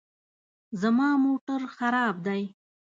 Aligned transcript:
زما 0.81 1.09
موټر 1.23 1.61
خراب 1.75 2.15
دی 2.25 2.43